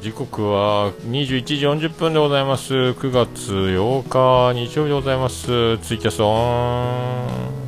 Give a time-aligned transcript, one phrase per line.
[0.00, 2.74] 時刻は21時40分でございます。
[2.74, 5.78] 9月8日日曜日でございます。
[5.78, 7.62] ツイキャスオン。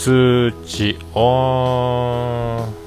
[0.00, 2.80] 通知オン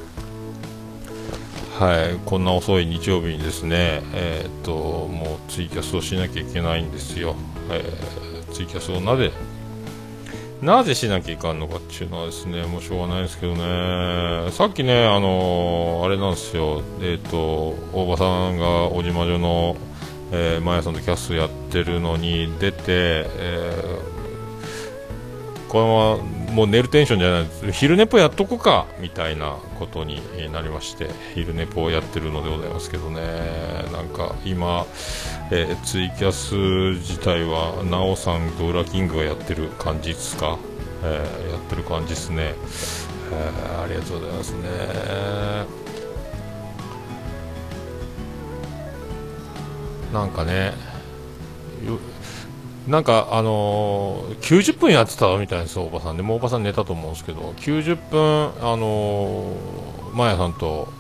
[1.80, 7.36] はいこんな遅い日曜日にですねえっ、ともうツイキャスをしなきゃいけないんですよ、
[7.70, 9.32] えー、ツイキャスをなぜ
[10.64, 19.76] なぜしなきゃいかんのかっていうのはですね、もうしょうがないですけどね、さっきね、あのー、あれなんですよ、えっ、ー、と、大場さんが小島女の、
[20.32, 24.13] えー、マヤさんとキャストやってるのに出て、えー、
[25.74, 27.72] このままもう寝るテンションじゃないです。
[27.72, 33.22] 昼寝ぽやっとこうかみたいなことになりまして昼寝ぽをやってるのでございますけどね。
[33.92, 34.86] なんか今、
[35.50, 36.54] えー、ツイキャス
[37.00, 40.60] 自体はなおさんとウラキングがやってる感じですか、
[41.04, 42.54] えー、やってる感じですね、
[43.32, 44.60] えー、ありがとうございますね。
[50.14, 50.74] なんかね
[52.88, 60.92] なんかあのー、90分やってたみたいですおばさんでもおばさん寝たと思うんですけど90分あのー、マヤさんと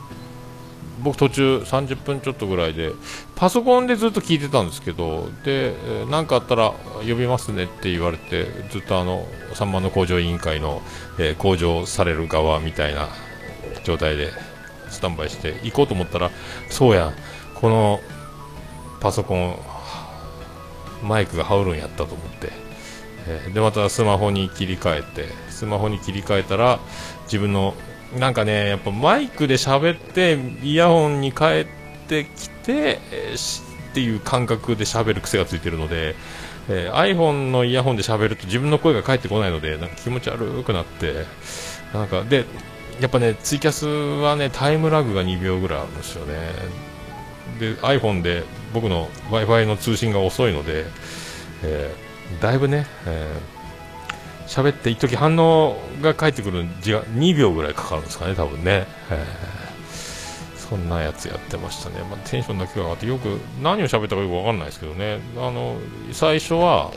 [1.03, 2.91] 僕途中30分ちょっとぐらいで
[3.35, 5.75] パソコンでずっと聞いてたんですけどで
[6.09, 10.81] 何かあったら呼びますねって言われてずっとあの3万の工場委員会の、
[11.19, 13.09] えー、工場される側みたいな
[13.83, 14.31] 状態で
[14.89, 16.31] スタンバイして行こうと思ったら
[16.69, 17.11] そうや
[17.55, 17.99] この
[19.01, 19.72] パソコン
[21.03, 22.49] マイクが羽織るんやったと思って、
[23.27, 26.79] えー、でまたスマホに切り替えてスマホに切り替えたら
[27.25, 27.73] 自分の
[28.17, 31.67] なんかねやっぱマイクで喋ってイヤホンに変え
[32.07, 36.15] てきて、えー、っていう感覚で喋る癖がついてるので、
[36.69, 41.25] えー、iPhone のイヤホンで喋ると自分の声が返ってこないのでなんか気持ち悪くなって
[41.93, 42.45] なんかで
[42.99, 46.51] やっぱねツイキャスはねタイムラグが2秒ぐらいあるんですよね。
[47.59, 48.43] で iPhone で
[48.73, 50.85] 僕の w i f i の通信が遅いので、
[51.63, 58.87] えー、だいぶね、えー、喋って一時反応が返ってくる時間2秒ぐらいかかるんですかね多分ね、
[60.57, 65.19] そんなやつやってましたね、まあ、テンションだけが上がってよく何を喋ったかよく分かんないですけどね。
[65.37, 65.77] あの
[66.11, 66.91] 最初は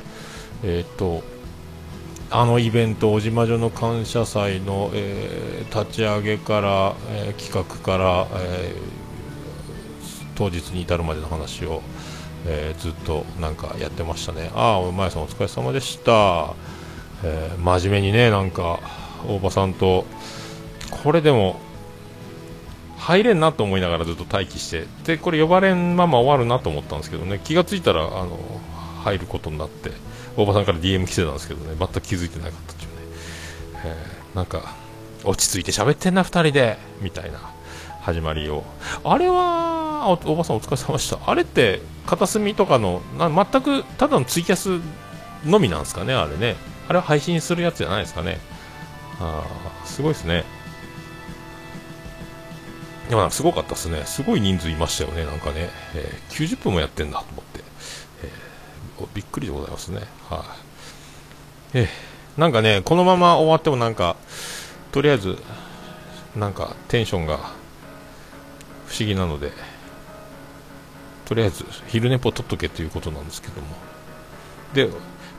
[0.65, 1.23] えっ、と
[2.31, 9.06] あのイベント、小島女の感謝祭の、えー、立ち上げから、えー、企画から、えー
[10.37, 11.83] 当日に至るまでの話を、
[12.47, 14.51] えー、ずっとなんかやってましたね。
[14.55, 16.55] ああお前さんお疲れ様でした、
[17.25, 18.79] えー、真面目にねなんか
[19.27, 20.07] 大場さんと
[21.03, 21.59] これでも
[22.99, 27.41] 入れんなと思いながらずっと待機してでこれ呼ばれんまま終わるなと思ったんですけどね。
[27.43, 28.39] 気がついたらあの
[29.03, 29.93] 入ることになって
[30.37, 31.75] 大場さんから DM 来てたんですけどね。
[31.79, 32.97] 全く気づいてなかったっていうね、
[33.85, 34.75] えー、なんか
[35.25, 37.39] 落ち着いて喋ってんな2人でみたいな
[38.03, 38.65] 始まりを。
[39.05, 41.19] あれはあおばさんお疲れ様でした。
[41.25, 44.81] あれって片隅とかのな全くただのツイキャス
[45.45, 46.57] のみなんですかねあれね。
[46.89, 48.39] あれは配信するやつじゃないですかね。
[49.21, 49.45] あ
[49.85, 50.45] すごいですね。
[53.09, 54.03] でもなんかすごかったですね。
[54.05, 57.61] すごい人数いましたよねなんかね、えー、90分もやってんだと思って、
[58.25, 60.01] えー、びっくりでございますね。
[60.29, 60.45] は
[61.75, 64.17] い、えー、なんかねこのまま終わってもなんか
[64.93, 65.39] とりあえず
[66.35, 67.39] なんかテンションが
[68.87, 69.53] 不思議なので
[71.27, 73.67] とりあえず昼寝ぽ取っとけということなんですけども。
[74.73, 74.89] で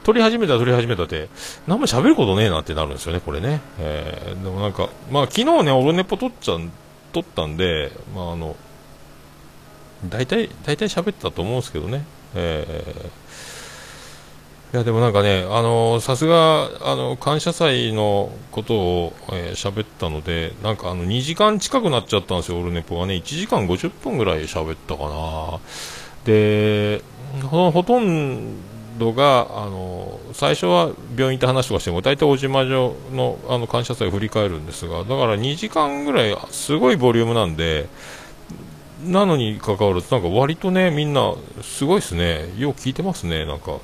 [0.03, 1.27] 撮り始めたら撮り始めたって
[1.67, 6.57] 何も喋ることねえなってなるんですよねこれね、えー、でもなんかまあ昨日ねオルネポ撮っちゃ
[7.11, 8.55] 撮ったんでまああの
[10.07, 12.05] 大体大体喋ってたと思うんですけどね、
[12.35, 13.27] えー
[14.73, 25.59] いやでもなんかね、あのさすがあの感謝祭のことを喋、えー、ったので、なんかあの2時間近くなっちゃったんですよ、オルネポはね、1時間50分ぐらい喋ったかな、
[26.25, 27.01] で
[27.43, 28.57] ほとん
[28.99, 37.87] どがあの最初は病院行って話とかしても、大体小島城のあの感謝祭を振り返るんですが、だから2時間ぐらい、すごいボリュームなんで、
[39.05, 43.77] なのにかかわらず、なんか割とね、みんな、すごいですね、よう聞いてますね、なんか。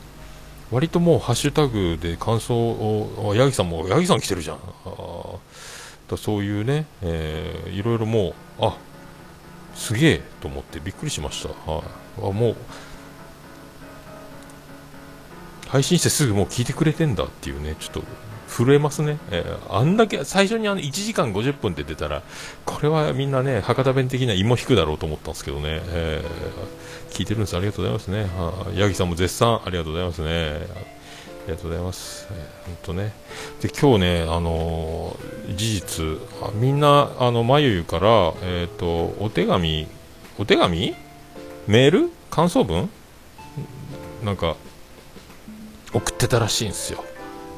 [0.74, 4.58] 割ともうハッシュタグで感想を、八木さんも、八木さん来てるじゃん。
[6.10, 8.76] だそういうね、えー、いろいろもう、あ
[9.76, 11.50] すげえと思ってびっくりしました。
[11.72, 11.84] はい、
[12.18, 12.56] あもう、
[15.68, 18.04] 配信してすぐもう聞いてくれてんだっていうね、ちょっと
[18.48, 22.22] 震えますね、えー、あんだけ最初にあの1時間50分って出たら
[22.66, 26.24] これはみんなね博多弁的には芋引くだろうと思ったんですけどね、え、
[27.14, 27.56] 聞いてるんです。
[27.56, 28.28] ありがとうございますね。
[28.76, 29.62] 八木さんも絶賛。
[29.64, 30.30] ありがとうございますね。
[30.30, 32.28] ありがとうございます。
[32.32, 33.14] えー、本当ね。
[33.62, 36.06] で、今日ね、あのー、事実、
[36.56, 39.88] みんな、あの、まゆゆから、えっ、ー、と、お手紙
[40.40, 40.96] お手紙？
[41.68, 42.12] メール？
[42.32, 42.90] 感想文？
[44.24, 44.56] なんか
[45.94, 47.04] 送ってたらしいんですよ。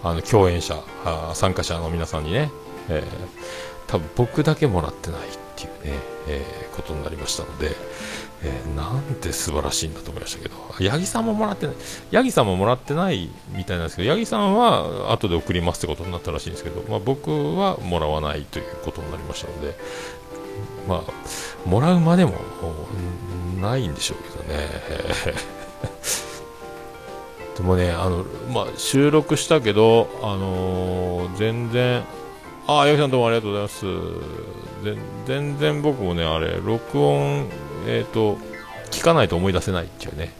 [0.04, 0.76] あの共演者
[1.06, 2.52] あ参加者の皆さんにね、
[2.90, 3.06] えー、
[3.88, 5.24] 多分僕だけもらってないっ
[5.56, 7.72] ていうね、えー、ことになりましたので、
[8.46, 10.56] えー、なんて素晴らしいんだと思いましたけど。
[10.78, 11.76] 八木さんももらってない。
[12.12, 19.76] 八木さんももらってないみたいなんですけど八木さんは後で送りますってことになったらしいんですけど、まあ、僕はもらわないということになりましたので
[20.88, 22.34] まあもらうまでも
[23.60, 24.70] ないんでしょうけどね。
[27.58, 32.04] でもねあの、まあ、収録したけど、あのー、全然
[32.68, 33.86] ああ、八木さんどうもありがとうございます。
[35.28, 37.48] 全然僕もね、あれ、録音、
[37.86, 38.38] えっ、ー、と、
[38.92, 40.32] 聞かないと思い出せないっていうね、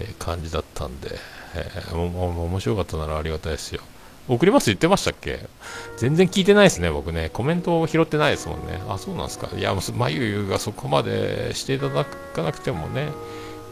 [0.00, 1.18] えー、感じだったんで、
[1.54, 3.82] えー、もも面白かったならありがたいですよ。
[4.28, 5.40] 送ります言ってましたっけ？
[5.96, 7.30] 全然聞いてないですね、僕ね。
[7.32, 8.80] コメントを拾ってないですもんね。
[8.88, 9.48] あ、そうなんですか。
[9.56, 13.08] いや、もう、まゆゆがそこまでしていただかなくてもね、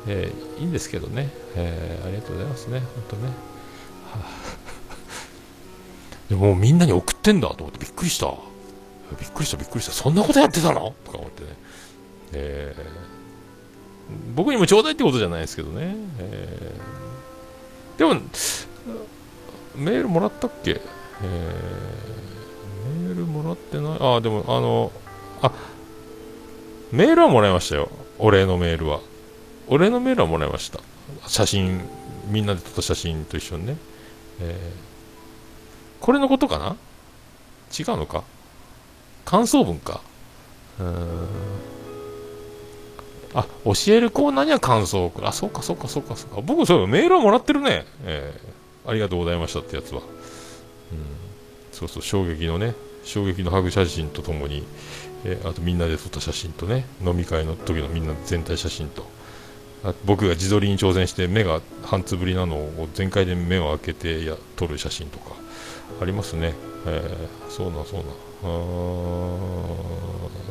[0.08, 3.26] えー、いいんですけどね、えー、ありがとうございますね、本当ね。
[3.26, 3.32] は
[4.14, 4.58] あ
[6.28, 8.26] でもみんなに送ってんだと思ってびっくりした。
[9.18, 9.92] びっくりした、びっくりした。
[9.92, 10.94] そんなことやってたの？
[11.04, 11.50] とか思ってね。
[12.32, 13.07] えー、
[14.34, 15.96] 僕にもちょうだいってことじゃないですけどね。
[16.18, 18.20] えー、でも、
[19.76, 20.80] メールもらったっけ、
[21.22, 24.92] えー、メールもらってないああ、でも、あの、
[25.42, 25.52] あ、
[26.92, 27.90] メールはもらいましたよ。
[28.18, 29.00] お礼のメールは。
[29.68, 30.80] お礼のメールはもらいました。
[31.26, 31.82] 写真、
[32.28, 33.76] みんなで撮った写真と一緒にね。
[34.40, 34.88] えー
[36.00, 36.76] これのことかな？
[37.76, 38.22] 違うのか？
[39.24, 40.00] 感想文か？
[40.78, 41.28] うーん
[43.34, 45.28] あ教えるコーナーには感想を送る。
[45.28, 46.40] あそうかそうかそうかそうか。
[46.40, 50.06] 僕そうメールはもらってるね、えー、ありがとうございましたってやつは、うん、
[51.72, 52.74] そうそう衝撃のね。
[53.04, 54.64] 衝撃のハグ写真とともに、
[55.24, 56.86] えー、あとみんなで撮った写真とね。
[57.04, 59.06] 飲み会の時のみんな全体写真と。
[59.84, 65.36] あ僕が自撮りに挑戦して目が半つぶりなのを全開で目を開けてや撮る写真とか。
[66.00, 66.54] ありますね、
[66.86, 68.06] えー、そうなそうな
[68.42, 68.44] あ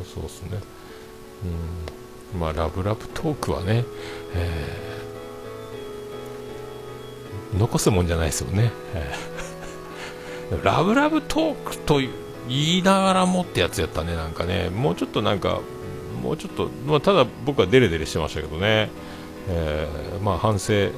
[0.04, 0.58] そうですね。
[1.44, 1.97] うん。
[2.36, 3.84] まあラブラブトークはね、
[4.34, 8.72] えー、残すもんじゃないですよね、
[10.62, 12.00] ラブラブトークと
[12.48, 14.70] 言いながらもってやつやったねなんかね。
[14.70, 15.60] もうちょっとなんか
[16.22, 18.90] もうちょっと、まあ、ただ僕はデレデレしてましたけどね、
[19.48, 20.90] えー、まあ反省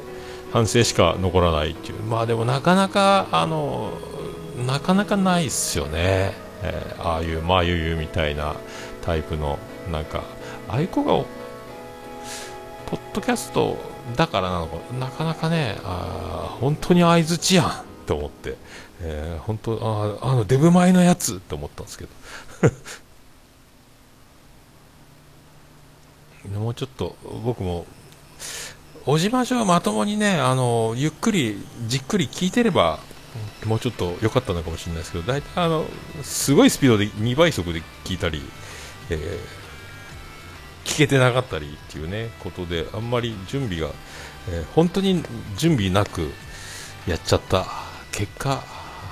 [0.52, 2.02] 反省しか残らないっていう。
[2.02, 3.92] まあでもなかなかあの
[4.66, 8.54] なかなかないっすよね、えー、ああいうまあゆゆみたいな
[9.02, 9.58] タイプの
[9.90, 10.22] なんか
[10.70, 11.24] ああいう子が
[12.86, 13.76] ポッドキャスト
[14.16, 18.56] だからなのかなかなかねあ本当に相づちやんと思って、
[19.00, 22.10] えー、本当ああのデブ前のやつって思ったんですけど。
[26.58, 27.84] もうちょっと僕も
[29.04, 32.98] 小島城まともにねあのゆっくりじっくり聞いてれば
[33.66, 35.84] もうちょっと良かったのかもしれないですけど、大体あの、
[36.22, 38.42] すごいスピードで2倍速で聞いたり、
[39.10, 39.59] えー、
[40.90, 43.90] 聞けてなかったりっていうね、ことで、あんまり準備が、
[44.50, 45.22] えー、本当に
[45.56, 46.32] 準備なく
[47.06, 47.64] やっちゃった
[48.10, 48.56] 結果、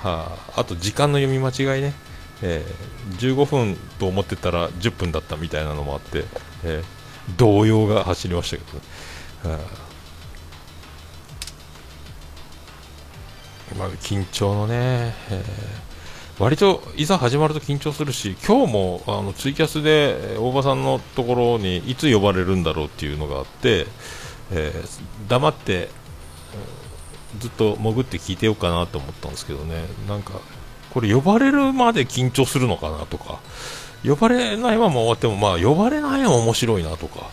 [0.03, 1.93] はあ、と時間の読み間違いね、
[2.41, 6.25] えー、15分と思ってたら10分だったみたいなのもあって、
[6.65, 8.63] えー、動揺が走りましたけ
[9.47, 9.89] ど、はあ
[13.77, 15.88] まあ、緊張のね、えー、
[16.39, 23.87] 割といざ始まると緊張するし、今日もあのツイキャスで大場さんのところにいつ呼ばれるんだろうっていうのがあって、
[24.49, 25.89] えー、黙って
[27.39, 30.39] ずっと潜って聞いてようかなと思ったんですけどね、なんか
[30.93, 33.41] これ呼ばれるまで緊張するのかなとか、
[34.05, 37.29] 呼ばれないまま終わっても、まあ呼ばれないの面白いなとか、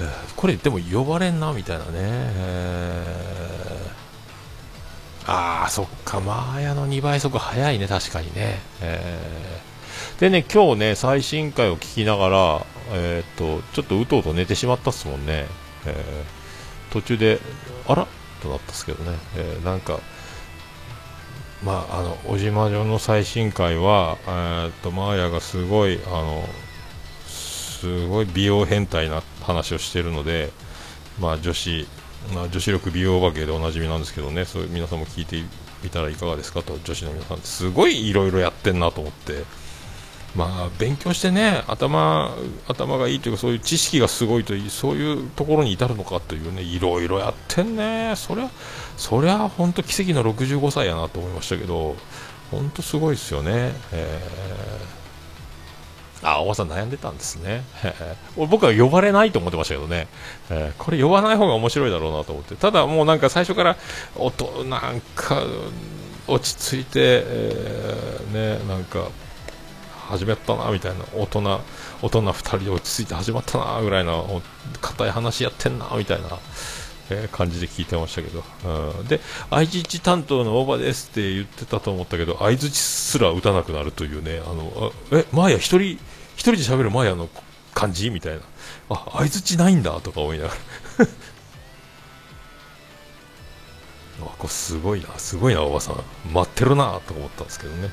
[0.00, 3.65] えー、これでも呼ばれんなみたいなね、えー
[5.26, 8.60] ああ、そっか、マーヤの2倍速早いね、確かにね。
[8.80, 15.46] えー、でね、今日ね、最新回を聞きながら、えー、っと、ちょっとうとうと寝てしまったっすもんね。
[15.86, 17.40] えー、途中で、
[17.88, 18.06] あら？
[18.40, 19.18] となったっすけどね。
[19.36, 19.98] えー、なんか、
[21.64, 26.48] まあ、あの、小島城の最新回は、えー、っと、マーヤがすごい、あの、
[27.26, 30.52] すごい美容変態な話をしてるので、
[31.18, 31.88] まあ、女子
[32.34, 34.44] まあ、女子力美容お化けでおなじみなんですけどね。
[34.44, 35.42] そういう皆さんも聞いて
[35.82, 36.62] みたらいかがですか？
[36.62, 39.44] と女子の皆さんすごいいろいろやってんなと思って。
[40.34, 42.36] まあ勉強してね頭
[42.68, 48.12] 頭がいいというかそういう知識がすごいというそういうところに至るのかというねいろいろやってんね。
[48.16, 48.50] そりゃ
[48.98, 51.96] そりゃ本当奇跡の65歳やなと思いましたけど
[52.50, 54.20] 本当すごいですよね、え
[56.26, 57.62] あ、おばさん悩んでたんですね。
[58.36, 60.08] 僕は呼ばれないと思ってましたけどね、
[60.50, 63.76] えー、これ呼ばない方が面白いだろうなと思って、ただもうなんか最初から
[64.16, 65.44] 音なんか
[66.26, 69.04] 落ち着いて、えー、ね、なんか
[70.08, 71.42] 始まったなみたいな大人
[72.02, 74.42] 大人2人で落ち着いて始まったなぐらいの
[74.80, 76.38] 硬い話やってんなみたいな。
[77.08, 78.42] えー、感じで聞いてましたけど、
[78.98, 86.00] うん、で愛知担当の大場ですって言ってたと思ったけど相づちすら打たなくなるというねあのあえマーヤ一人
[86.36, 87.28] 一人で喋るマーヤの
[87.74, 88.10] 感じ？
[88.10, 88.40] みたいな。
[88.90, 90.56] あ相づちないんだとか思いながら。
[94.22, 95.96] あこれすごいなすごいなおばさん。
[96.32, 97.90] 待ってるなと思ったんですけどね、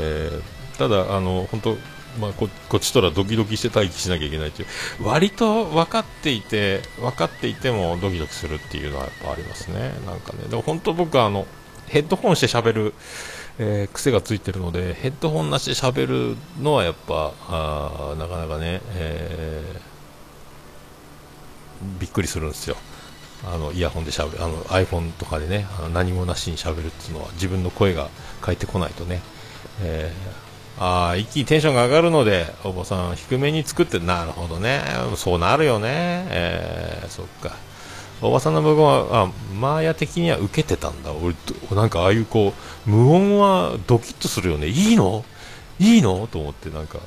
[0.00, 1.76] えー、ただあの本当
[2.20, 4.68] まあ、ここっちとらドキドキして待機しなきゃいけないという。
[5.02, 9.94] 割と分かっていて分かっていてもドキドキするっていうのはやっぱありますね。
[10.04, 10.44] なんかね。
[10.48, 11.46] でも本当僕はあの
[11.86, 12.94] ヘッドホンして喋る、
[13.58, 22.76] えー、癖がついてるのでヘッドホンなしで喋るのはやっぱあなかなかね、えー、びっくりするんですよ
[23.44, 28.08] あのイヤホンでしゃべあの iPhone とかでねあの何もなしにしゃべるっていうのは自分の声が
[28.40, 29.20] 返ってこないとね、
[29.82, 34.80] えーあ一気にテンションが上がるので、お坊さん低めに作って、なるほどね、
[35.16, 37.56] そうなるよね、えー、そっか。
[38.22, 41.12] おばさんの部分は、あ、マーヤ的には受けてたんだ。
[41.12, 41.34] 俺、
[41.76, 42.54] なんかああいうこ
[42.86, 44.68] う、無音はドキッとするよね。
[44.68, 45.24] いいの？
[45.78, 46.26] いいの？
[46.28, 46.98] と思って、なんか、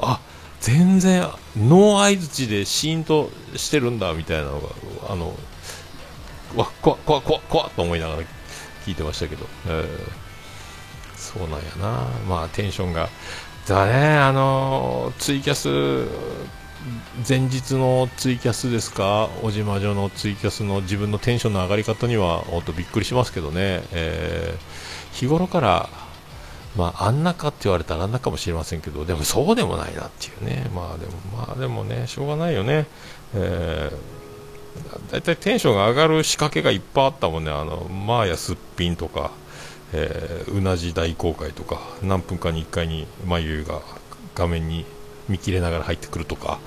[0.00, 0.20] あ、
[0.60, 1.22] 全然、
[1.56, 4.68] ノー相づちでシーンとしてるんだ、みたいなのが、
[5.10, 5.34] あの、
[6.56, 8.22] わ、怖っ、怖っ、怖っ、怖っと思いながら
[8.84, 10.26] 聞いてましたけど、えー
[11.16, 13.08] そうなんやな、まあ、テンションが、
[13.66, 15.68] だね、あのツイキャス、
[17.26, 25.88] 前日のツイキャスですか、小島女のツイキャスの自分のテンションの上がり方には、本当びっくりしますけどね、えー、日頃から、
[26.76, 32.86] まあ、あんなかって言われたらあんなかもしれませんけど、でもそうでもないなっていうね、まあでも、まあでもね、しょうがないよね。
[33.34, 39.30] えー、だいたいテンションが上がる仕掛けがいっぱいあったもんね、あの、マーヤすっぴんとか、
[39.94, 43.80] えー、うなじ大公開とか何分かに1回に眉が
[44.34, 44.84] 画面に
[45.28, 46.58] 見切れながら入ってくるとか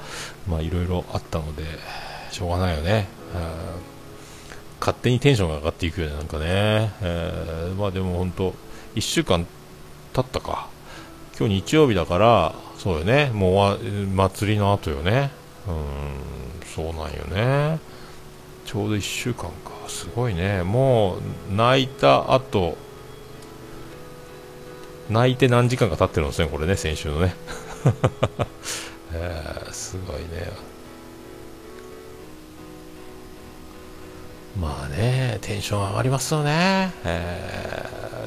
[0.48, 1.64] まあいろいろあったので
[2.32, 3.08] しょうがないよね、
[4.80, 8.54] 勝手にテンションが上がっていくよねなんかね、えー、まあでも本当
[8.96, 9.46] 1週間
[10.14, 10.70] 経ったか。
[11.40, 13.32] 今日日曜日だからそうよね。
[13.34, 13.80] もう
[14.14, 15.32] 祭りの後よね。
[15.68, 17.80] うんそうなんよね。
[18.66, 19.52] ちょうど1週間か。
[19.88, 20.64] すごいね。
[20.64, 21.18] も
[21.50, 22.78] う泣いた後
[25.10, 27.34] 泣いて何時間か経ってるんですね、これね、先週のね。
[29.14, 30.52] えー、すごいね。
[34.60, 36.92] まあね、テンション上がりますよね。
[37.06, 37.86] え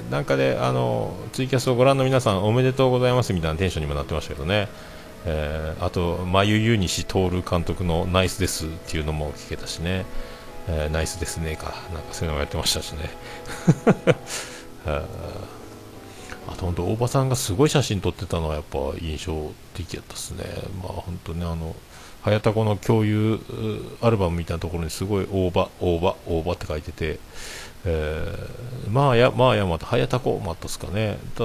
[0.08, 4.68] ー、なんかで、あの、ツイキャスをご覧の皆さん、おめでとうございますみたいなテンションにもなってましたけどね。
[5.24, 10.04] えー、あと、眉ゆ西徹監督のナイスですっていうのも聞けたしね。
[10.68, 11.74] えー、ナイスですねか。
[11.92, 13.10] なんかそういうのもやってましたしね。
[16.48, 20.44] あと本当大場さんがすごい写真撮ってたのはやっぱ印象的やったですね。
[20.82, 21.74] まあ本当ねあの
[22.22, 23.40] 早田子の共有
[24.00, 27.18] アルバムみたいなところにすごい大場大場大場って書いてて、
[27.84, 31.18] えー、まあやまあやまた早田子もあったですかね。
[31.36, 31.44] た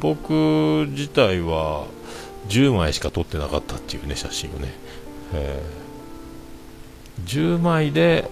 [0.00, 1.86] 僕自体は
[2.48, 4.72] 10枚しか撮ってなかったっていうね写真をね。
[5.32, 8.28] えー、10枚で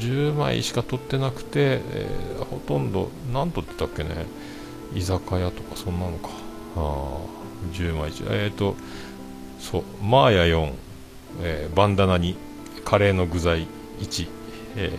[0.00, 4.26] 10枚しか取ってなくて、えー、ほとんど何取ってたっけね
[4.94, 6.30] 居酒屋とかそんなのか。
[6.76, 7.40] あ
[7.72, 8.76] 10枚えっ、ー、と
[9.58, 10.72] そうマーヤ4、
[11.42, 12.36] えー、バンダナ2
[12.84, 13.66] カレーの具材
[14.00, 14.28] 1、
[14.76, 14.90] え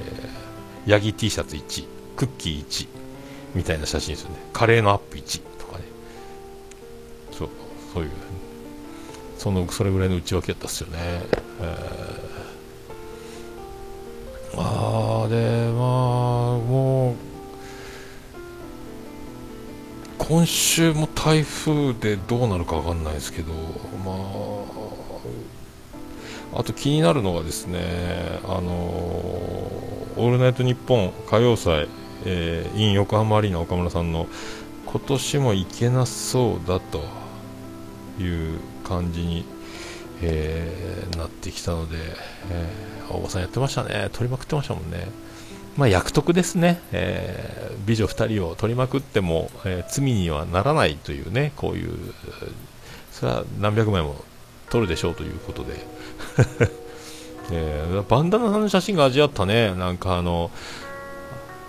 [0.86, 2.88] ー、ヤギ T シャツ1クッキー1
[3.56, 4.38] みたいな写真ですよね。
[4.54, 5.86] カレーのアップ1とかね。
[7.32, 7.50] そう
[7.94, 8.12] そういう
[9.38, 10.98] そのそれぐらいの内訳やったっすよね、
[11.62, 12.11] えー。
[14.58, 17.16] ああでまあもう
[20.18, 23.54] 今週も台風でどうなるか分かんないですけど
[24.06, 24.14] ま
[26.56, 28.72] ああと気になるのがですねあの
[30.18, 31.88] 「オールナイトニッポン歌謡祭」
[32.26, 34.28] えー、in 横浜アリーナ岡村さんの
[34.86, 37.04] 今年も行けなそうだと
[38.22, 39.46] いう感じに、
[40.22, 41.98] えー、なってきたので、
[42.50, 45.08] えー大場さんやってましたね、取りまくってましたもんね。
[45.78, 52.14] まあ、役得ですね、えー、美女2人を取りまくっても、えー、罪にはならないというね、こういう、
[53.12, 54.16] それは何百枚も
[54.70, 55.86] 撮るでしょうということで、
[57.52, 60.52] えー、バンダナさんの写真が味わったね、なんかあの、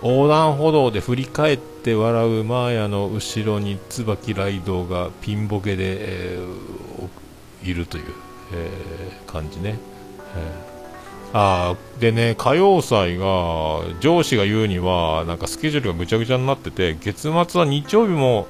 [0.02, 5.96] 横断歩道で振り返って笑うマーヤの後ろに椿ライドがピンボケで、
[6.34, 8.04] えー、いるという、
[8.52, 9.78] えー、感じね、
[10.36, 13.26] えー、あでね歌謡祭が
[14.00, 18.48] 上司が言うにはなんかスケジュールがぐちゃぐちゃになってて月末は日曜日も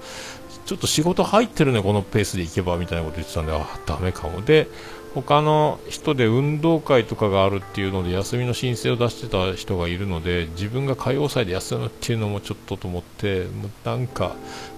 [0.67, 4.41] ちょっと仕事入ってるねこのペースでいけばみたいなこと言ってたんであダメかも。
[4.43, 4.69] で
[5.15, 13.47] 他の人で運動会とかがあるっていうので休みの申請を出してた人がいるので自分が歌謡祭で休むっていうのもちょっとと思って
[13.85, 14.35] なんか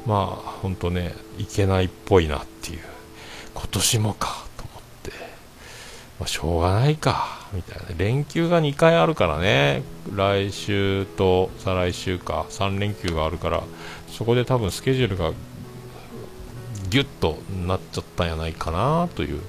[0.06, 2.80] まあ本当ねいけないっぽいなっていう。
[3.54, 4.43] 今年もか、
[6.18, 7.48] まあ、しょうがないか。
[7.52, 7.86] みたいな。
[7.96, 9.82] 連休が2回あるからね。
[10.14, 12.46] 来週と再来週か。
[12.50, 13.62] 3連休があるから。
[14.08, 15.32] そこで多分スケジュールが
[16.88, 19.08] ギュッとなっちゃったんやないかな。
[19.14, 19.40] という。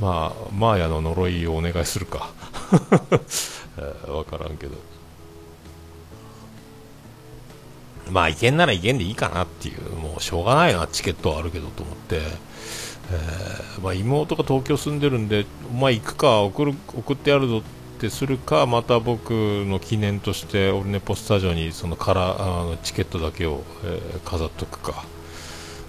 [0.00, 2.30] まあ、マーヤの呪いをお願いするか。
[4.08, 4.76] わからんけど。
[8.10, 12.20] まあ、いけんならいけんでいいかなっていう、もうしょうがないな、チケットはあるけどと思って、
[13.12, 15.46] えー、まあ、妹が東京住んでるんで、
[15.78, 17.62] まあ、行くか送る、送ってやるぞっ
[18.00, 25.04] てするか、また僕の記念として、オルネポスタジオにそのカラあのチケットだけを、えー、飾っとくか。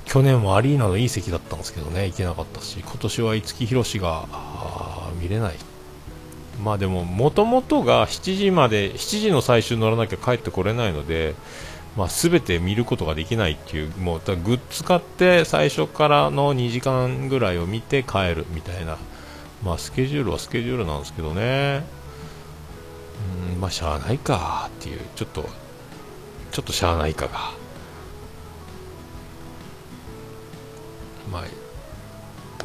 [0.06, 4.26] 去年もアリーナのいい席だったんですけどね、行けなかったし、今年は五木ひろしが
[5.22, 5.56] 見れない。
[6.62, 11.34] まあでも、もともとが7時まで、7時の最終乗らなきゃ帰ってこれないので、
[11.98, 18.98] まあ、全て見ることができないっていう、もうグッズ買って最初からの2時間ぐらいを見て帰るみたいな、
[19.64, 21.84] まあ、スケジュールはスケジュールなんですけどね、
[23.54, 25.50] うん、まあ、しゃあないかっていう、ちょっと、
[26.52, 27.52] ちょっとしゃあないかが。
[31.30, 31.44] まあ、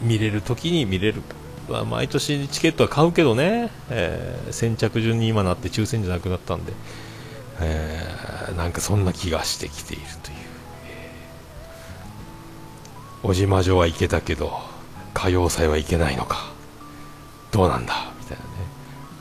[0.03, 1.23] 見れる時に見れる、
[1.69, 6.73] まあ、毎年チケットは買うけどね、えー、先着順に今なって抽選じゃなくなったんで、
[7.61, 10.37] えー、なんかそんな気がしてきているという、
[10.89, 14.61] えー、小島城は行けたけど
[15.15, 16.53] 歌謡祭は行けないのか。
[17.53, 18.13] どうなんだ？
[18.21, 18.51] みたいなね、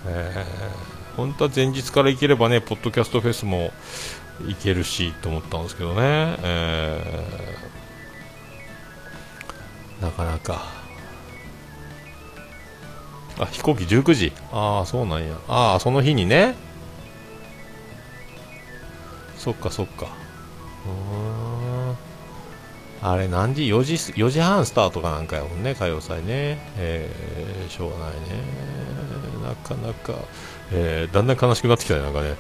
[0.07, 3.71] えー、本当は前日から行ければねポッドキャストフェスも
[4.45, 10.03] 行けるしと思ったんですけどね、えー。
[10.03, 10.65] なかなか。
[13.39, 14.33] あ飛行機19時。
[14.51, 15.38] ああそうなんや。
[15.47, 16.55] ああその日にね。
[19.45, 20.08] そっかそっか。
[23.03, 26.58] あれ何時？4時 ,4 時半スタートかなんかやもんね歌謡祭ね。
[26.77, 28.21] えー、しょうがないね。
[29.43, 30.15] なかなか、
[30.71, 32.36] えー、だんだん悲しくなってきたねなんかね。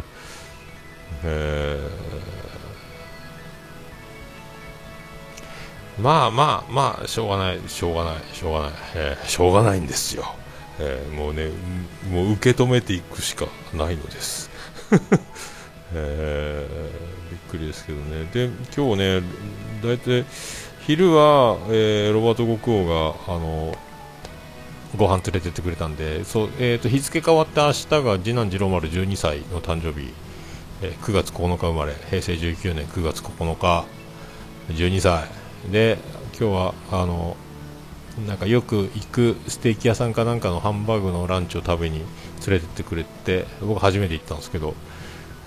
[1.24, 6.02] えー。
[6.02, 10.24] まあまあまあ、しょうがない、しょうがない、しょうがない、えー、しょうがないんですよ。
[10.78, 11.50] えー、もうね、
[12.10, 13.44] もう受け止めていくしか
[13.74, 14.48] ないのです。
[15.94, 18.28] えー、びっくりですけどね。
[18.32, 19.22] で、今日ね、
[19.82, 20.24] 大体、
[20.86, 23.76] 昼は、えー、ロバート国王が、あの、
[24.96, 30.12] ご飯連れてってくれたんで、そうえーと、日付変わって明日が次男次郎丸12歳の誕生日、
[30.82, 33.84] えー、9月9日生まれ、平成19年9月9日、
[34.70, 35.28] 12歳、
[35.70, 35.98] で
[36.38, 37.36] 今日はあの
[38.26, 42.06] なんかよく行くステーキ屋さんかなんかのハンバーグのランチを食べに連
[42.48, 44.74] れてってくれて僕初めて行ったんですけど、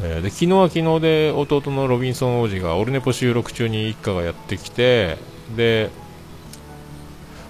[0.04, 5.18] えー、で昨日は昨日で弟のロビンソン王子がオルネポ収録中に一家がやってきて
[5.56, 5.90] で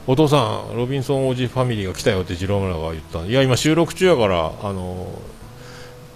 [0.08, 5.08] お父さん、ロビンソン王子ファミリーが来たよって次郎村が言ったいや今収録中やからあの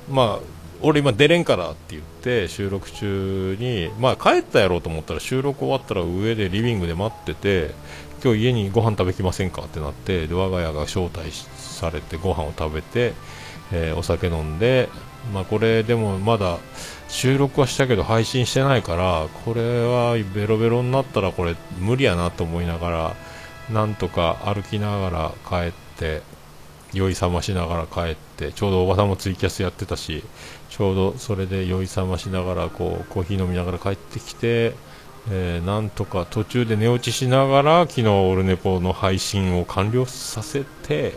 [0.09, 7.73] まあ俺今出れんからって言って収録中に、まあ帰ったやろうと思ったら収録終わったら上でリビングで待ってて、
[8.23, 13.13] 今日家にご飯食べきませんかってなって、で我が家が招待されてご飯を食べて、
[13.71, 14.89] えー、お酒飲んで、
[15.33, 16.57] まあこれでもまだ
[17.07, 23.15] 収録はしたけど配信してないから、これはベロベロになったらこれ無理やなと思いながら、
[23.71, 26.21] なんとか歩きながら帰って、
[26.93, 30.23] 酔い覚ましながら帰ってちょうどおばさんもツイキャスやってたし
[30.69, 34.73] ちょうどそれで酔い覚ましながらこうコーヒー飲みながら帰ってきて、
[35.29, 41.15] えー、なんとか途中で寝落ちしながら昨日オルネポの配信を完了させて、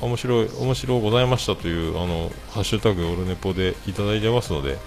[0.00, 4.78] 面白い面白ございましたというあのハッシュタグオルネポでいただいてますので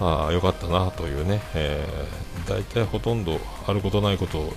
[0.00, 4.52] ああよかったなというね、えー、大体ほとんどあることないことを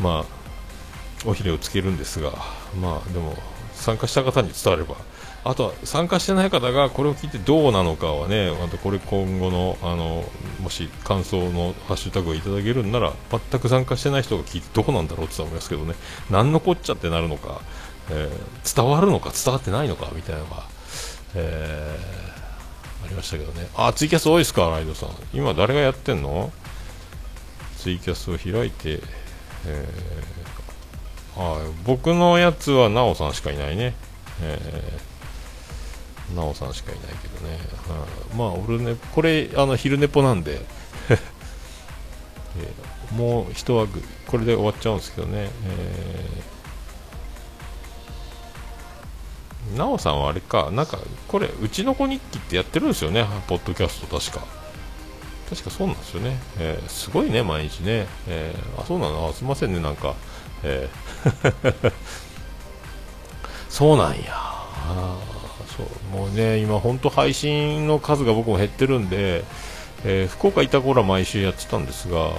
[0.00, 2.32] まあおひれをつけるんですが
[2.80, 3.36] まあでも
[3.72, 4.96] 参加した方に伝われば
[5.44, 10.24] あとは参加してない方がこれを聞いてどうなのかはね、あとこれ今後のあの
[10.60, 15.94] もし感想のハッシュタグをいただけるんなら全く参加してない人が聞いてどうなんだろうって思いますけどね、
[16.30, 17.60] 何のこっちゃってなるのか、
[18.10, 20.64] えー、伝わるのか伝わってないのかみたいなのが、
[21.34, 23.68] えー、ありましたけどね。
[23.76, 25.10] あツイキャス多いですかライドさん。
[25.34, 26.52] 今誰がやってんの？
[27.76, 29.00] ツイキャスを開いて、
[29.66, 33.94] えー、あ僕のやつはなおさんしかいないね、
[34.40, 35.13] えー、
[36.34, 37.58] なおさんしかいないけどね、
[37.88, 38.06] は
[38.36, 40.60] まあ俺ねこれあの昼寝ぽなんで
[41.10, 46.54] えー、もう一枠これで終わっちゃうんですけどね、えー
[49.76, 54.44] なおさんはあれか、なんか、これ、うちの子日記ってやってるんですよね、ポッドキャスト、確か。
[55.48, 56.38] 確かそうなんですよね。
[56.58, 58.06] えー、すごいね、毎日ね。
[58.28, 59.32] えー、あ、そうなの？
[59.32, 60.14] すいませんね、なんか。
[60.62, 61.92] えー、
[63.68, 64.54] そうなんや。
[65.76, 69.44] そうもうね、今、本当配信の数が僕も減ってるんで、
[70.04, 72.30] えー、福岡いた頃は毎週やってたんですが、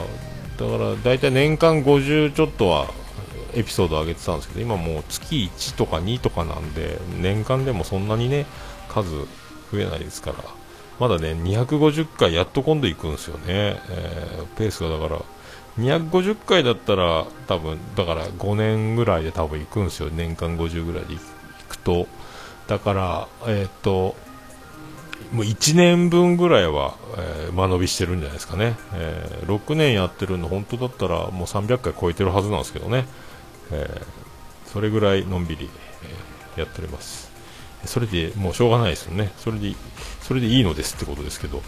[0.57, 2.87] だから大体年間50ちょっとは
[3.53, 8.45] エピソード上げてたんですけど今もう月1とか2とかなんで年間でもそんなにね
[8.87, 9.27] 数増
[9.79, 10.37] えないですから
[10.97, 13.45] まだね250回やっと今度行くんですよね、
[13.89, 15.21] えー、ペースがだから
[15.77, 20.09] 250回だったら多分だから5年ぐらいで多分行くんですよ。
[20.09, 21.21] 年間50ぐらいで行
[21.67, 22.07] くと。
[22.67, 24.15] だからえっ、と
[25.31, 33.05] もう1年分ぐらいは、えー、間延びしてるんじゃないですかね、えー、6年やってるの本当だったらもう300回超えてるはずなんですけどね、
[33.71, 35.69] えー、それぐらいのんびり、
[36.57, 37.35] え、やっております
[37.85, 39.31] それでもうしょうがないですよね。
[39.37, 39.75] それで
[40.21, 41.61] それでいいのですってことですけど。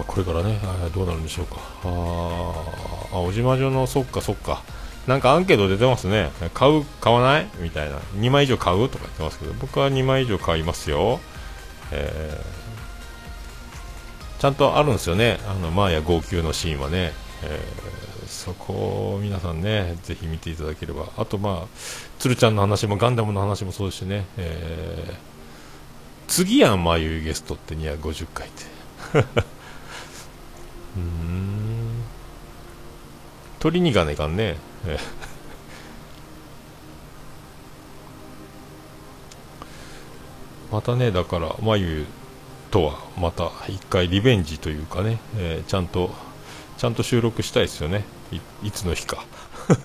[0.00, 0.58] まあ、これからね
[0.94, 1.56] どうなるんでしょうか。
[1.84, 2.54] あ
[3.12, 4.62] あ小島城のそっかそっか。
[5.06, 6.30] なんかアンケート出てますね。
[6.54, 7.46] 買う買わない？
[7.58, 7.98] みたいな。
[8.16, 8.88] 2枚以上買う？
[8.88, 11.20] とか言ってますけど僕は2枚以上買いますよ、
[11.92, 12.60] えー
[14.40, 18.72] ちゃんとあるんですよね、あのマーヤ号泣のシーンはね、えー、そこ
[19.16, 21.68] を皆さんね、ぜひ見ていただければ、あと、まあ、
[22.18, 25.14] 鶴ちゃんの話もガンダムの話もそうですしね、えー、
[26.26, 28.64] 次やん、まゆゲストって250回って。
[30.96, 32.02] うん、
[33.58, 34.56] 取りに行かないかんね。
[40.72, 42.06] またね、だから、まゆ
[42.70, 46.14] とはまた一回リベンジというかね、えー、ちゃんと
[46.78, 48.04] ちゃんと収録したいですよね。
[48.62, 49.24] いつの日か。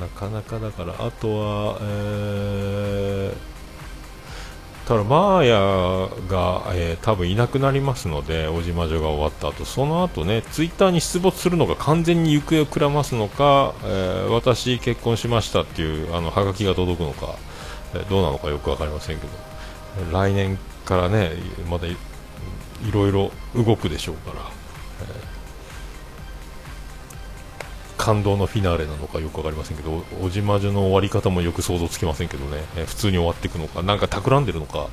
[0.00, 3.55] なかなかだからあとは、えー、
[4.86, 5.58] ただマーヤ
[6.28, 17.34] が、えー、多分いなくなりますので小島女が終わった後その後ねツイッターに出没するのが完全に行方をくらますのか、えー、私結婚しましたっていうあのハガキが届くのか
[18.08, 21.32] どうなのかよく分かりませんけど来年からね
[21.68, 21.96] まだい
[22.92, 24.50] ろいろ動くでしょうから、
[27.96, 34.88] 感動のフィナーレなのかよく分かりませんけど小島女の終わり方もよく想像つきませんけどね、えー、普通に終わっていくのかなんか企んでるのか、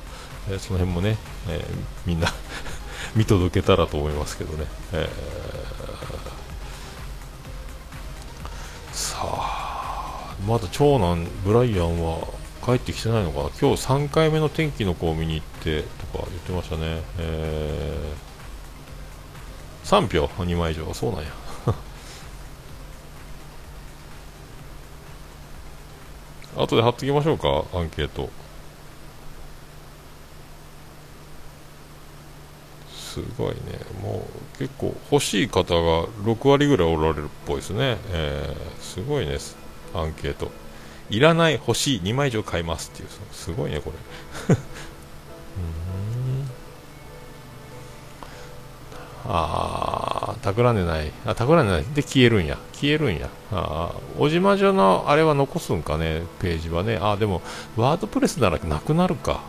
[0.48, 1.16] えー、その辺もね、
[1.48, 1.64] え
[2.06, 2.28] みんな
[3.14, 5.08] 見届けたらと思いますけどね、え
[8.92, 12.26] さあまだ長男ブライアンは
[12.64, 13.50] 帰ってきてないのかな。
[13.60, 20.92] 今日3回目の天気の子を見に行ってとか言ってましたね、えー、3票？2枚以上。
[20.94, 21.43] そうなんや。
[26.56, 28.30] 後で貼っときましょうかアンケート。
[32.92, 33.60] すごいね。
[34.02, 39.38] もう結構欲しい方が6割ぐらいおられるっぽいですね、えー、すごいね
[39.94, 40.50] アンケート。
[41.10, 43.08] いらない欲しい2枚以上買いますっていう。
[43.32, 43.92] すごいねこ
[44.48, 44.56] れ。
[49.26, 51.10] ああ企んでない。
[51.24, 51.84] あ企んでない。
[51.94, 52.58] で消えるんや。
[52.72, 53.28] 消えるんや。
[53.52, 56.22] ああ小島女のあれは残すんかね？
[56.40, 56.98] ページはね。
[57.00, 57.40] あでも
[57.76, 59.40] ワードプレスならなくなるか。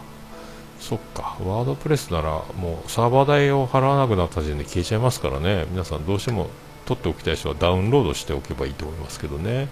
[0.80, 1.36] そっか。
[1.42, 5.66] ワードプレスならもうサーバー代を払わなくなった時点で消えちゃいますからね。
[5.72, 6.48] 皆さんどうしても
[6.86, 9.68] 取っておきたい人はダウンロードしておけばいいと思いますけどね。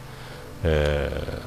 [0.64, 1.42] え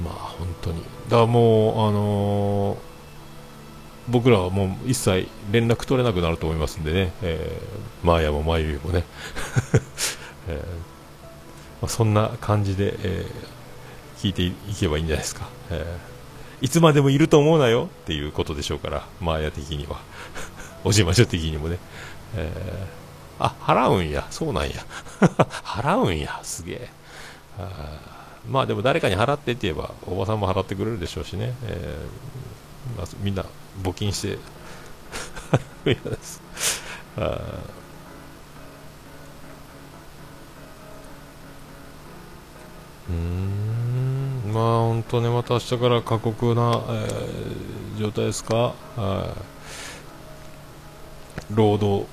[0.00, 0.82] ー、まあ本当に。
[1.08, 2.89] だからもうあのー
[4.10, 9.04] 僕らはもう一切連絡取れなくなると思いますんでね、えー、マーヤもマユもね、
[10.48, 10.90] えー
[11.80, 17.88] まあ、そんな感じで、えー、聞いていけばいいんじゃないですか、えー、いつまでもいると思うなよ。
[18.02, 19.98] っていうことでしょうからマーヤ的には。
[20.84, 21.78] おじましょ的にもね、
[22.36, 24.26] えー、あ払うんや。
[24.30, 24.74] そうなんや。
[25.64, 26.40] 払うんや。
[26.42, 26.88] すげえ。
[28.48, 32.49] まあでも誰かに払ってって言えばおばさんも払ってくれるでしょうしね、えー
[33.20, 33.44] みんな
[33.82, 34.38] 募金して。
[37.18, 37.38] あ
[43.08, 44.52] うん。
[44.52, 48.74] まあ本当ねまた明日から過酷な、えー、状態ですか？
[51.50, 52.06] 労働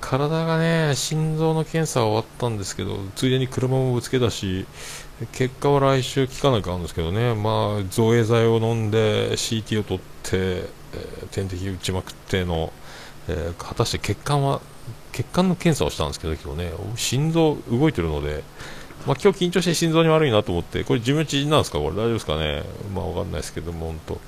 [0.00, 4.66] 体がね心臓の検査は終わったんですけどついでに車もぶつけたし
[5.32, 7.34] 結果は来週聞かなきゃあるんですけどね。
[7.34, 12.72] まあ造影剤を飲んで CT を取ってえー、点滴打ちまくっての、
[13.28, 14.60] えー、果たして血管は
[15.12, 18.42] 血管の検査をしたんですけど今日ね心臓動いてるので、
[19.06, 21.78] まあ、今日緊張して心臓に悪いなと思ってこれ自分ちなんですか？
[21.78, 22.64] これ大丈夫ですかね？
[22.92, 24.20] まあわかんないですけども本当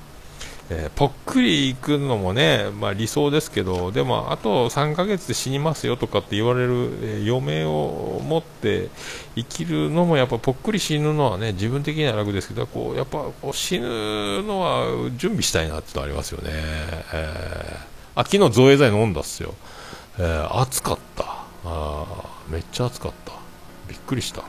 [0.69, 8.89] えー、ぽっくりいくのもね、まあ、理想ですけど、でもあと3ヶ月で死にますよとかって言われる、えー、余命を持って
[9.35, 14.85] 生きるのもやっぱぽっくり死ぬのはね自分的には楽ですけどこうやっぱこう死ぬのは
[15.17, 16.49] 準備したいなってのありますよね、
[17.13, 19.53] えー、あ昨日造影剤飲んだっすよ、
[20.17, 21.43] えー、暑かった。
[21.65, 22.05] あ
[22.49, 23.33] めっちゃ暑かった。
[23.87, 24.43] びっくりした。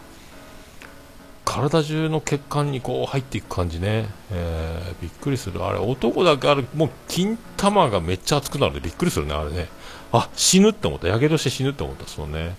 [1.45, 9.69] 体中の血管にこう入っていく感じね、えー、びっくりする、あれ、男だけある、もう金玉がめっちゃ熱くなるでびっくりするね、あれね、
[10.13, 12.57] あ死ぬって思った、やけどして死ぬって思った、そうね、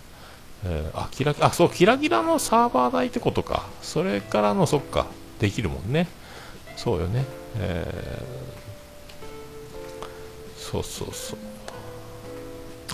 [0.65, 5.07] えー、あキラあそうキラキラのサーバー代ってことか、それからのそっか、
[5.39, 6.07] できるもんね、
[6.77, 7.25] そうよね、
[7.57, 11.39] えー、そうそうそう。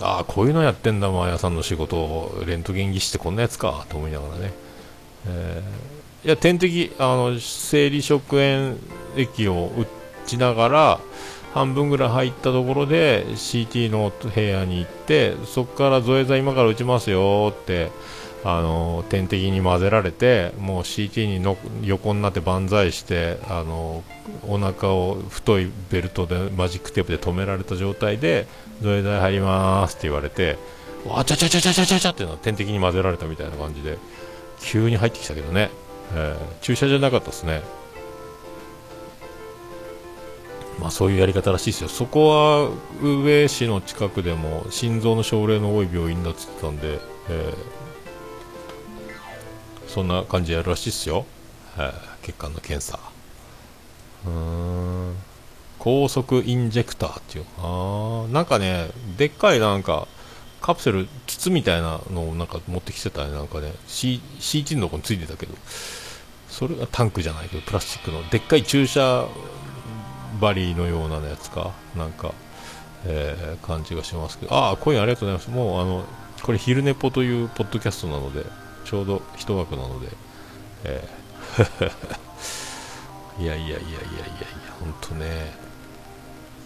[0.04, 2.44] ああ、こういうのやってんだ、マーヤさんの仕事を。
[2.48, 3.86] レントゲン技師ってこんなやつか。
[3.90, 4.52] と思いながらね。
[5.28, 8.78] えー、いや点滴あの生理食塩
[9.16, 9.86] 液を打
[10.26, 11.00] ちながら
[11.54, 17.92] 半分ぐらい入ったところで CT の部屋に行ってそこから造影剤今から打ちますよって
[18.44, 24.04] あの点滴に混ぜられてもう CT にの横になって万歳してあの
[24.48, 28.48] お腹を太いベルトでマジックテープで止められた状態で
[28.82, 30.58] 造影剤入りますって言われて
[31.06, 33.98] わちゃちゃちゃちゃちゃちゃちゃっていうのは点滴に混ぜられたみたいな感じで。
[34.64, 35.70] 急に入ってきたけどね、
[36.14, 37.62] えー、注射じゃなかったですね。
[40.80, 41.90] まあそういうやり方らしいですよ。
[41.90, 42.72] そこは
[43.02, 51.26] 上市の近くでも心臓の症例の多い病院だっつってたんで、えー、そんな感じでやるらしいですよ、
[51.78, 51.94] えー、
[52.24, 53.00] 血管の検査。
[54.26, 55.16] うん。
[55.78, 57.46] 高速インジェクターっていう。
[57.58, 60.08] あなんかねでっかいなんか
[60.72, 63.32] カプセル筒みたいなのをなんか持ってきてたね。
[63.32, 65.54] なんかね C CT のとこについてたけど。
[66.48, 69.26] それがタンクじゃないけどプラスチックのでっかい注射
[70.42, 71.72] 針のようなやつか。
[71.96, 72.34] なんか、
[73.06, 74.54] えー、感じがしますけど。
[74.54, 75.58] ああコインありがとうございます。
[75.58, 76.06] もうあの
[76.44, 78.46] これ昼寝ぽというポッドキャストなので
[78.86, 80.08] ちょうど一枠なので、
[80.86, 84.04] えー、 いやいやいやいやいやいや
[84.80, 85.54] 本当ね。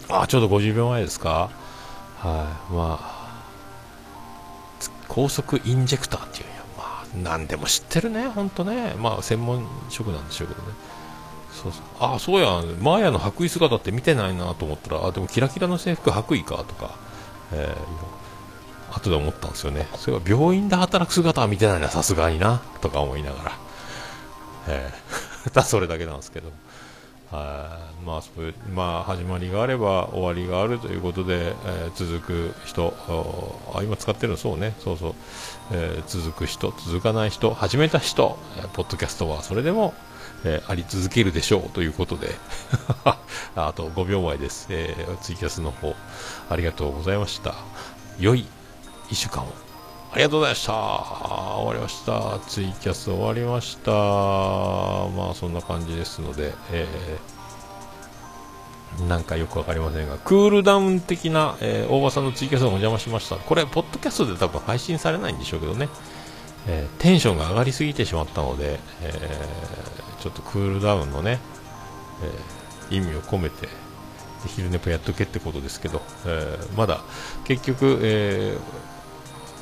[0.09, 1.49] あちょうど50秒前ですか。
[2.17, 2.73] はい。
[2.73, 3.14] まあ
[5.07, 7.05] 高速インジェクターっていうんや、まあ、
[7.37, 10.69] 何でも知ってるね、ほんとね、まあ、専門職なんでしょうけどね。
[11.51, 16.95] そうそうあそうや、マーヤの白衣姿って見てないなと思ったら、あでもキラキラの制服白衣かとか、
[17.53, 19.87] えー、後で思ったんですよね。
[19.95, 23.51] それは病院で働く姿は見てないな、さすがにな、とか思いながら。
[24.67, 26.51] えー だそれだけなんですけど。
[27.35, 28.05] はい。
[28.05, 32.93] まあそうまあ、始まりがあれば終わりがあるということで、えー、続く人
[33.73, 34.75] あ今使ってるのそうね。
[34.79, 35.13] そうそう、
[35.71, 39.93] えー、続く人続かない人始めた人、えー、ポッドキャストはそれでも、
[40.45, 42.35] えー、あり続けるでしょうということで。
[43.55, 45.95] あと5秒前です、えー、ツイキャスの方
[46.49, 47.55] ありがとうございました。
[48.19, 48.45] 良い
[49.09, 49.64] 1週間を。
[50.15, 63.35] ありがとうございました終わりましたツイキャス終わりましたまあそんな感じですので、えー、なんかよくわかりませんが、クールダウン的な、えー、大場さんのツイキャスをお邪魔しました。
[63.35, 65.89] これ、ポッドキャストで多分配信されないんでしょうけどね。
[66.65, 71.39] えー、テンションが上がりすぎてしまったので、えー、ちょっとクールダウンのね、
[72.89, 73.67] えー、意味を込めて、
[74.47, 77.01] 昼寝ぽやっとけってことですけど、えー、まだ
[77.43, 78.94] 結局、えー、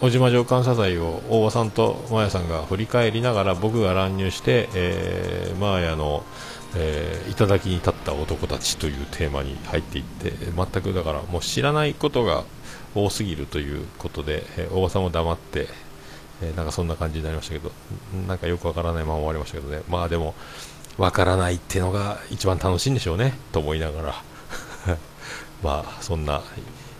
[0.01, 6.23] 小島城監査祭を大場さんとマーヤさんが振り返りながら僕が乱入して、えー、マーヤの、
[6.75, 12.43] えー、頂に立った男たちというテーマに入っていって全くだからもう知らないことが
[12.95, 15.67] 多すぎるということで、えー、大場さんも黙って、
[16.41, 17.71] えー、なんかそんな感じになりましたけど
[18.27, 19.83] なんかよくわからないまま終わりましたけどね。
[19.87, 20.35] まあでも
[20.97, 24.23] わからないっていうのが一番楽しいんでしょうねと思いながら。
[25.63, 26.43] まあそんな、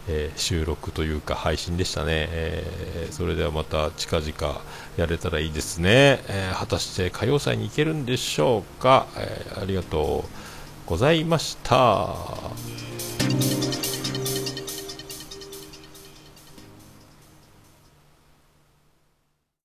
[0.07, 4.61] えー、収録というか配信でしたね、えー、それではまた近々
[4.97, 12.13] やれたらいいですね、えー、果たして歌謡祭に行けるんでしょうか、えありがとうございました。